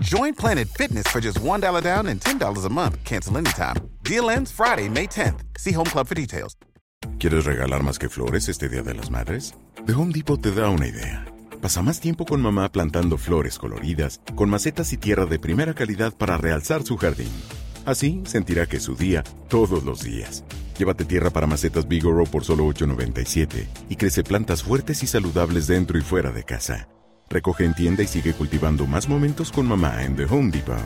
[0.00, 3.02] Join Planet Fitness for just $1 down and $10 a month.
[3.04, 3.76] Cancel anytime.
[4.02, 5.40] Deal ends Friday, May 10th.
[5.58, 6.56] See Home Club for details.
[7.18, 9.54] ¿Quieres regalar más que flores este Día de las Madres?
[9.86, 11.24] The Home Depot te da una idea.
[11.60, 16.14] Pasa más tiempo con mamá plantando flores coloridas, con macetas y tierra de primera calidad
[16.16, 17.32] para realzar su jardín.
[17.84, 20.44] Así sentirá que es su día todos los días.
[20.78, 25.98] Llévate tierra para macetas Bigoro por solo $8.97 y crece plantas fuertes y saludables dentro
[25.98, 26.88] y fuera de casa.
[27.30, 30.76] Recoge en tienda y sigue cultivando más momentos con mamá en The Home Depot.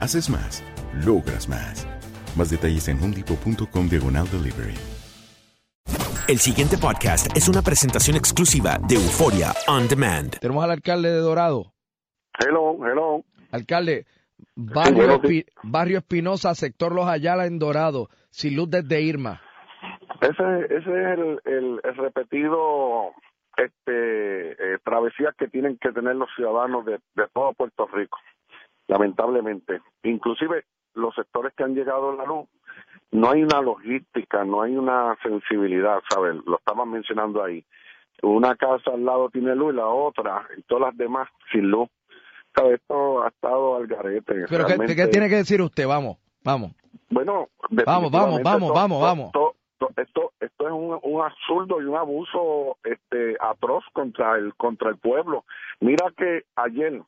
[0.00, 0.64] Haces más,
[1.04, 1.86] logras más.
[2.36, 4.74] Más detalles en homedepot.com diagonal delivery.
[6.28, 10.38] El siguiente podcast es una presentación exclusiva de Euforia On Demand.
[10.38, 11.72] Tenemos al alcalde de Dorado.
[12.38, 13.24] Hello, hello.
[13.50, 14.06] Alcalde,
[14.56, 19.40] Barrio, Espi- Barrio Espinosa, sector Los Ayala en Dorado, sin luz desde Irma.
[20.20, 20.86] Ese, ese es
[21.18, 23.10] el, el, el repetido
[23.56, 28.18] este eh, travesía que tienen que tener los ciudadanos de, de todo Puerto Rico,
[28.88, 29.80] lamentablemente.
[30.02, 30.64] Inclusive
[30.94, 32.48] los sectores que han llegado a la luz,
[33.10, 36.36] no hay una logística, no hay una sensibilidad, ¿sabes?
[36.46, 37.64] Lo estaban mencionando ahí.
[38.22, 41.88] Una casa al lado tiene luz y la otra, y todas las demás sin luz.
[42.54, 42.74] ¿Sabes?
[42.80, 44.44] Esto ha estado al garete.
[44.48, 44.94] Pero ¿qué, realmente.
[44.94, 45.86] qué tiene que decir usted?
[45.86, 46.72] Vamos, vamos.
[47.08, 49.32] Bueno, Vamos, vamos, vamos, vamos, vamos.
[49.82, 54.54] To- to- esto, esto es un, un absurdo y un abuso este, atroz contra el
[54.54, 55.44] contra el pueblo.
[55.80, 57.02] Mira que ayer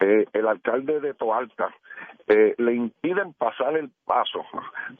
[0.00, 1.74] eh, el alcalde de Toalta
[2.26, 4.44] eh, le impiden pasar el paso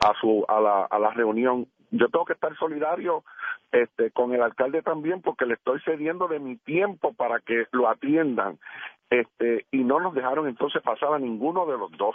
[0.01, 1.67] a su a la, a la reunión.
[1.91, 3.25] Yo tengo que estar solidario
[3.73, 7.89] este, con el alcalde también porque le estoy cediendo de mi tiempo para que lo
[7.89, 8.59] atiendan
[9.11, 12.15] este y no nos dejaron entonces pasar a ninguno de los dos.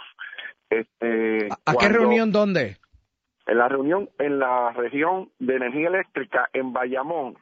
[0.70, 2.76] Este, ¿A qué reunión dónde?
[3.46, 7.36] En la reunión en la región de energía eléctrica en Bayamón,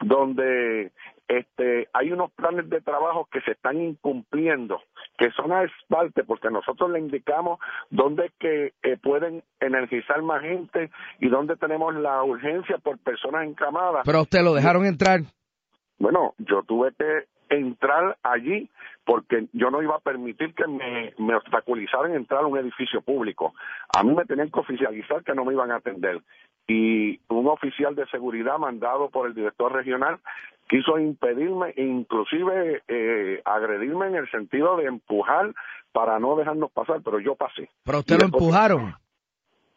[0.00, 0.92] donde
[1.28, 4.80] este hay unos planes de trabajo que se están incumpliendo,
[5.16, 7.58] que son a esfalte, porque nosotros le indicamos
[7.90, 10.90] dónde es que eh, pueden energizar más gente
[11.20, 14.02] y dónde tenemos la urgencia por personas encamadas.
[14.04, 15.20] Pero a usted lo dejaron entrar.
[15.98, 18.70] Bueno, yo tuve que entrar allí
[19.04, 23.54] porque yo no iba a permitir que me, me obstaculizaran entrar a un edificio público.
[23.92, 26.20] A mí me tenían que oficializar que no me iban a atender.
[26.66, 30.18] Y un oficial de seguridad mandado por el director regional
[30.68, 35.52] quiso impedirme e inclusive eh, agredirme en el sentido de empujar
[35.92, 37.68] para no dejarnos pasar, pero yo pasé.
[37.84, 38.94] ¿Pero usted lo empujaron?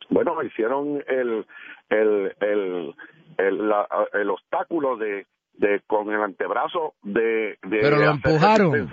[0.10, 1.48] Bueno, hicieron el,
[1.90, 2.96] el, el,
[3.38, 3.74] el,
[4.14, 7.58] el obstáculo de, de con el antebrazo de...
[7.62, 8.92] de Pero lo empujaron.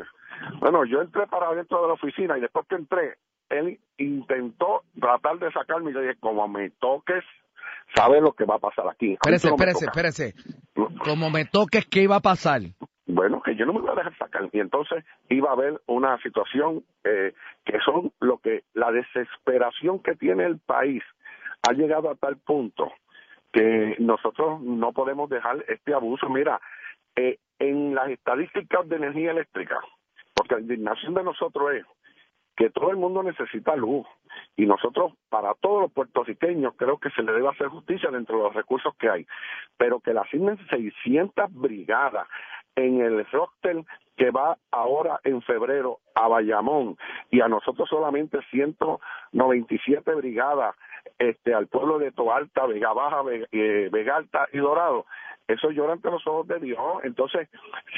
[0.58, 3.16] Bueno, yo entré para adentro de la oficina y después que entré,
[3.50, 7.24] él intentó tratar de sacarme y le dije, como me toques,
[7.94, 9.12] sabes lo que va a pasar aquí.
[9.12, 10.34] Espérese, espérese, espérese.
[11.04, 12.60] Como me toques, ¿qué iba a pasar?
[13.06, 14.48] Bueno, que yo no me voy a dejar sacar.
[14.52, 17.34] Y entonces iba a haber una situación eh,
[17.64, 21.02] que son lo que, la desesperación que tiene el país
[21.68, 22.90] ha llegado a tal punto
[23.52, 26.29] que nosotros no podemos dejar este abuso.
[26.29, 26.61] Mira,
[27.17, 29.79] eh, en las estadísticas de energía eléctrica,
[30.35, 31.85] porque la indignación de nosotros es
[32.56, 34.06] que todo el mundo necesita luz
[34.56, 38.43] y nosotros, para todos los puertorriqueños, creo que se le debe hacer justicia dentro de
[38.44, 39.26] los recursos que hay,
[39.76, 42.26] pero que le asignen 600 brigadas
[42.76, 43.85] en el roster
[44.17, 46.96] que va ahora en febrero a Bayamón
[47.31, 50.76] y a nosotros solamente 197 brigadas
[51.19, 55.06] este al pueblo de Toalta, Vega Baja, eh, Vega, Alta y Dorado.
[55.47, 56.79] Eso llora ante los ojos de Dios.
[57.02, 57.49] Entonces,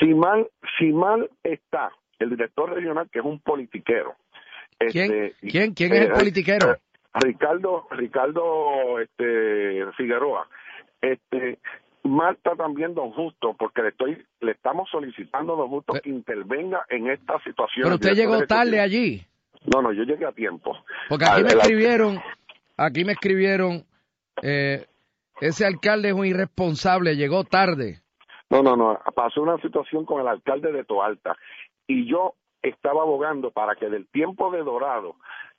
[0.00, 4.14] si mal, si mal está el director regional, que es un politiquero.
[4.78, 6.76] ¿Quién, este, ¿Quién, ¿Quién es el eh, politiquero?
[7.14, 10.48] Ricardo, Ricardo este, Figueroa.
[11.00, 11.58] Este,
[12.05, 17.08] Marta también don Justo, porque le estoy, le estamos solicitando don Justo que intervenga en
[17.10, 17.84] esta situación.
[17.84, 19.25] Pero usted llegó tarde allí.
[19.72, 20.76] No, no, yo llegué a tiempo.
[21.08, 22.20] Porque aquí me escribieron,
[22.76, 23.84] aquí me escribieron,
[24.42, 24.86] eh,
[25.40, 28.00] ese alcalde es un irresponsable, llegó tarde.
[28.50, 31.36] No, no, no, pasó una situación con el alcalde de Toalta
[31.86, 35.16] y yo estaba abogando para que del tiempo de Dorado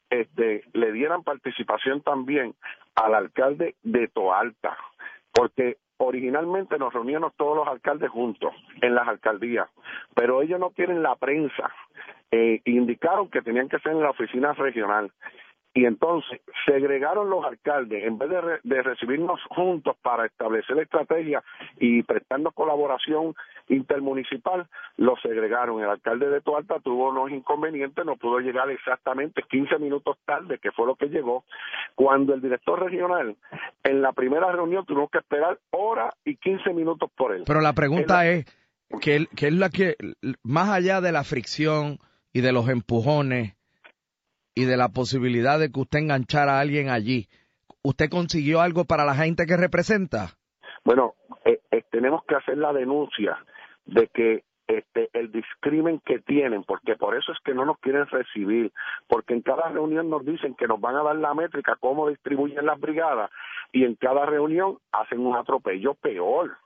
[0.10, 2.54] este, le dieran participación también
[2.96, 4.78] al alcalde de Toalta,
[5.32, 9.70] porque originalmente nos reuníamos todos los alcaldes juntos en las alcaldías,
[10.14, 11.72] pero ellos no tienen la prensa.
[12.32, 15.12] Eh, indicaron que tenían que ser en la oficina regional
[15.74, 18.30] y entonces segregaron los alcaldes, en vez
[18.64, 21.44] de, recibirnos juntos para establecer la estrategia
[21.80, 23.34] y prestarnos colaboración
[23.70, 24.68] intermunicipal,
[24.98, 25.82] los segregaron.
[25.82, 30.72] El alcalde de Tualta tuvo unos inconvenientes, no pudo llegar exactamente 15 minutos tarde, que
[30.72, 31.44] fue lo que llegó,
[31.96, 33.36] cuando el director regional
[33.84, 37.44] en la primera reunión tuvo que esperar hora y 15 minutos por él.
[37.48, 38.46] Pero la pregunta es,
[39.02, 39.96] ¿qué, ¿qué es la que,
[40.44, 41.98] más allá de la fricción
[42.32, 43.56] y de los empujones,
[44.56, 47.28] y de la posibilidad de que usted enganchara a alguien allí,
[47.82, 50.38] ¿usted consiguió algo para la gente que representa?
[50.84, 51.16] Bueno,
[51.46, 53.38] eh, eh, tenemos que hacer la denuncia
[53.86, 58.08] de que este, el discrimen que tienen, porque por eso es que no nos quieren
[58.08, 58.72] recibir,
[59.08, 62.66] porque en cada reunión nos dicen que nos van a dar la métrica, cómo distribuyen
[62.66, 63.30] las brigadas,
[63.72, 66.58] y en cada reunión hacen un atropello peor.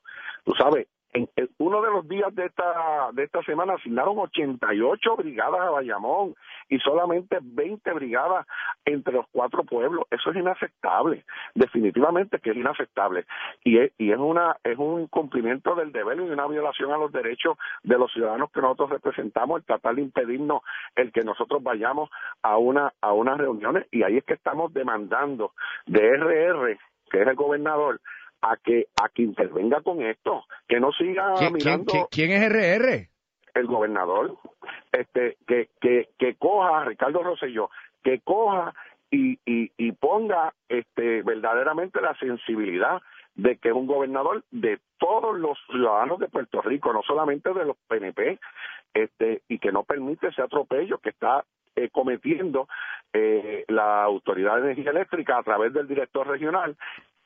[0.44, 5.62] Tú sabes, en, uno de los días de esta de esta semana asignaron 88 brigadas
[5.62, 6.36] a Bayamón
[6.70, 8.46] y solamente 20 brigadas
[8.86, 10.06] entre los cuatro pueblos.
[10.12, 11.26] Eso es inaceptable,
[11.56, 13.26] definitivamente que es inaceptable
[13.64, 17.12] y es, y es una es un cumplimiento del deber y una violación a los
[17.12, 20.62] derechos de los ciudadanos que nosotros representamos el tratar de impedirnos
[20.96, 22.10] el que nosotros vayamos
[22.42, 25.54] a una a unas reuniones y ahí es que estamos demandando
[25.86, 26.78] de RR
[27.10, 28.02] que es el gobernador
[28.42, 32.08] a que a que intervenga con esto, que no siga mirando.
[32.12, 33.10] ¿quién, es RR?
[33.54, 34.38] El gobernador,
[34.92, 37.70] este, que que que coja Ricardo Rosselló,
[38.04, 38.74] que coja
[39.10, 43.02] y, y, y ponga este verdaderamente la sensibilidad
[43.36, 47.66] de que es un gobernador de todos los ciudadanos de Puerto Rico, no solamente de
[47.66, 48.40] los PNP,
[48.94, 52.68] este, y que no permite ese atropello que está eh, cometiendo
[53.14, 56.76] eh, la Autoridad de Energía Eléctrica a través del director regional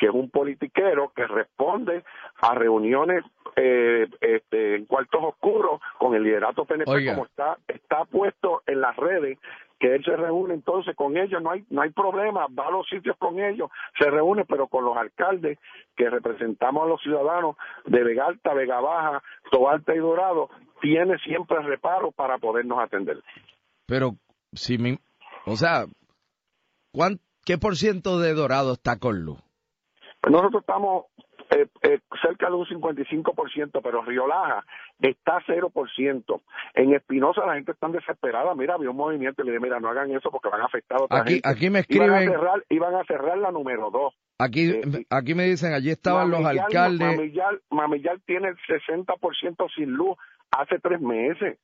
[0.02, 2.04] que es un politiquero que responde
[2.42, 3.24] a reuniones
[3.56, 8.96] eh, este, en cuartos oscuros con el liderato PNP como está está puesto en las
[8.96, 9.38] redes
[9.80, 12.88] que él se reúne entonces con ellos no hay no hay problema va a los
[12.88, 15.60] sitios con ellos se reúne pero con los alcaldes
[15.96, 17.56] que representamos a los ciudadanos
[17.86, 20.50] de Vega Alta Vega Baja Toalta y Dorado
[20.82, 23.22] tiene siempre reparo para podernos atender.
[23.86, 24.16] Pero
[24.52, 24.98] si me,
[25.46, 25.86] o sea
[27.46, 29.51] ¿qué por ciento de Dorado está con luz
[30.30, 31.06] nosotros estamos
[31.50, 34.64] eh, eh, cerca de un 55%, pero Río Laja
[35.00, 36.42] está a 0%.
[36.76, 38.56] En Espinosa la gente está desesperada.
[38.56, 41.00] Mira, había un movimiento y le dije, mira, no hagan eso porque van a afectar
[41.00, 41.50] a otra Aquí, gente.
[41.50, 44.14] aquí me Iban a, escriben, cerrar, iban a cerrar la número 2.
[44.40, 47.18] aquí, Eh, aquí me dicen, allí estaban los alcaldes.
[47.18, 50.18] Mamillal, Mamillal tiene el 60% sin luz
[50.52, 51.58] hace tres meses.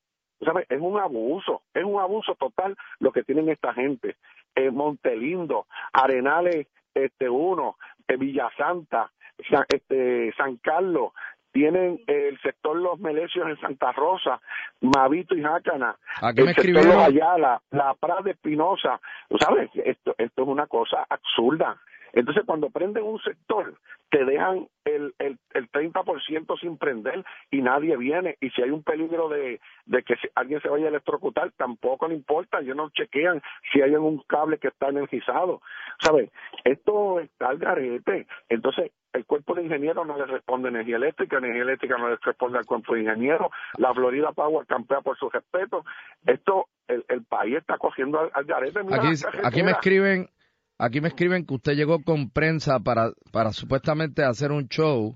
[0.70, 4.18] Es un abuso, es un abuso total lo que tienen esta gente.
[4.56, 6.68] Eh, Montelindo, Arenales
[7.06, 7.77] este uno,
[8.08, 9.12] eh, Villasanta,
[9.50, 11.12] San, este, San Carlos,
[11.51, 14.39] tienen el sector Los Melecios en Santa Rosa,
[14.82, 19.00] Mavito y Jácana, me el sector Ayala, la Prada de Espinosa.
[19.27, 19.70] ¿Tú ¿Sabes?
[19.74, 21.77] Esto, esto es una cosa absurda.
[22.18, 23.76] Entonces, cuando prenden un sector,
[24.10, 28.38] te dejan el, el, el 30% sin prender y nadie viene.
[28.42, 32.16] Y si hay un peligro de, de que alguien se vaya a electrocutar, tampoco le
[32.16, 32.60] importa.
[32.60, 33.40] Ellos no chequean
[33.72, 35.62] si hay un cable que está energizado.
[36.02, 36.32] ¿Sabes?
[36.64, 38.26] Esto está al garete.
[38.50, 42.18] Entonces, el cuerpo de ingenieros no le responde a energía eléctrica, energía eléctrica no le
[42.18, 45.86] responde al cuerpo de ingenieros, la Florida Power campea por su respeto.
[46.26, 48.84] Esto, el, el país está cogiendo al, al garete.
[48.84, 49.04] Mira
[49.44, 50.30] Aquí, me escriben,
[50.78, 55.16] aquí me escriben que usted llegó con prensa para, para supuestamente hacer un show,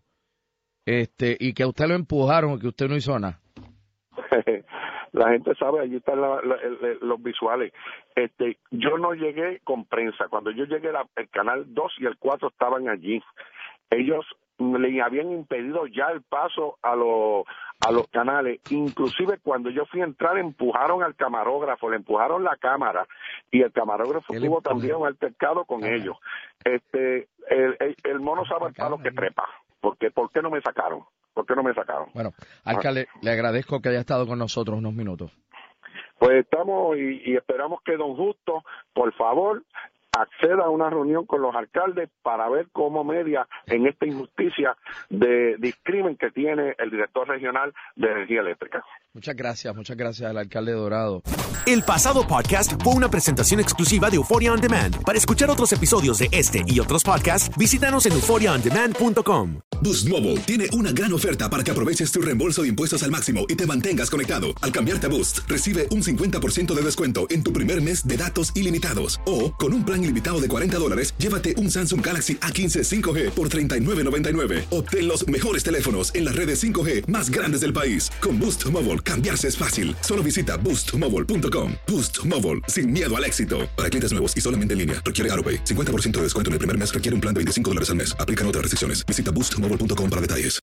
[0.86, 3.39] este, y que a usted lo empujaron y que usted no hizo nada.
[5.12, 6.58] la gente sabe, allí están la- la-
[7.01, 7.72] los visuales.
[8.15, 10.27] Este, yo no llegué con prensa.
[10.30, 13.22] Cuando yo llegué, el canal 2 y el 4 estaban allí.
[13.91, 14.25] Ellos
[14.57, 17.45] le habían impedido ya el paso a los
[17.86, 18.60] a los canales.
[18.69, 23.07] Inclusive cuando yo fui a entrar empujaron al camarógrafo, le empujaron la cámara
[23.50, 25.93] y el camarógrafo ¿Qué le tuvo también un altercado con Ajá.
[25.95, 26.17] ellos.
[26.63, 29.45] Este, el, el, el mono sabe el palo que trepa.
[29.79, 31.03] porque ¿Por qué no me sacaron?
[31.33, 32.10] ¿Por qué no me sacaron?
[32.13, 32.31] Bueno,
[32.65, 35.31] alcalde, le agradezco que haya estado con nosotros unos minutos.
[36.19, 39.63] Pues estamos y, y esperamos que don Justo, por favor,
[40.12, 44.75] acceda a una reunión con los alcaldes para ver cómo media en esta injusticia
[45.10, 48.84] de discrimen que tiene el director regional de energía eléctrica.
[49.13, 51.22] Muchas gracias, muchas gracias al alcalde Dorado.
[51.65, 55.03] El pasado podcast fue una presentación exclusiva de Euphoria On Demand.
[55.03, 59.60] Para escuchar otros episodios de este y otros podcasts, visítanos en euphoriaondemand.com.
[59.82, 63.46] Boost Mobile tiene una gran oferta para que aproveches tu reembolso de impuestos al máximo
[63.50, 64.48] y te mantengas conectado.
[64.62, 68.56] Al cambiarte a Boost, recibe un 50% de descuento en tu primer mes de datos
[68.56, 69.20] ilimitados.
[69.25, 73.50] O, con un plan ilimitado de 40 dólares, llévate un Samsung Galaxy A15 5G por
[73.50, 74.65] $39.99.
[74.70, 78.12] Obtén los mejores teléfonos en las redes 5G más grandes del país.
[78.22, 79.96] Con Boost Mobile, cambiarse es fácil.
[80.01, 81.74] Solo visita boostmobile.com.
[81.88, 83.67] Boost Mobile, sin miedo al éxito.
[83.75, 85.63] Para clientes nuevos y solamente en línea, requiere AroPay.
[85.65, 88.15] 50% de descuento en el primer mes requiere un plan de 25 dólares al mes.
[88.20, 89.03] Aplican otras restricciones.
[89.05, 90.60] Visita boostmobile.com para detalles.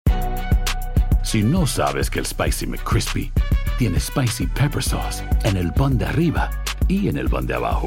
[1.23, 3.30] Si no sabes que el Spicy McCrispy
[3.78, 6.50] tiene Spicy Pepper Sauce en el pan de arriba
[6.88, 7.87] y en el pan de abajo,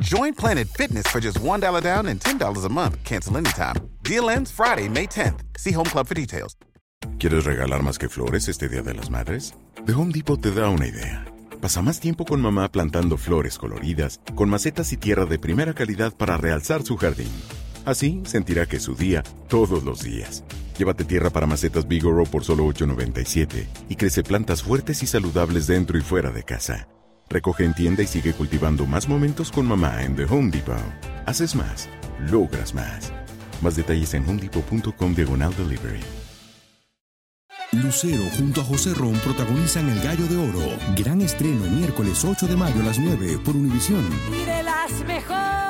[0.00, 3.02] Join Planet Fitness for just $1 down and $10 a month.
[3.04, 3.76] Cancel anytime.
[4.02, 5.40] Deal ends Friday, May 10th.
[5.56, 6.56] See Home Club for details.
[7.18, 9.54] ¿Quieres regalar más que flores este Día de las Madres?
[9.86, 11.24] The Home Depot te da una idea.
[11.60, 16.14] Pasa más tiempo con mamá plantando flores coloridas, con macetas y tierra de primera calidad
[16.14, 17.30] para realzar su jardín.
[17.86, 20.44] Así sentirá que es su día todos los días.
[20.76, 25.96] Llévate tierra para macetas Bigoro por solo $8.97 y crece plantas fuertes y saludables dentro
[25.96, 26.88] y fuera de casa.
[27.28, 30.76] Recoge en tienda y sigue cultivando más momentos con mamá en The Home Depot.
[31.26, 31.88] Haces más,
[32.30, 33.12] logras más.
[33.62, 36.00] Más detalles en homedepot.com diagonal delivery.
[37.72, 40.78] Lucero junto a José Ron protagonizan El Gallo de Oro.
[40.96, 44.04] Gran estreno miércoles 8 de mayo a las 9 por Univisión.
[44.32, 45.65] Y de las mejores.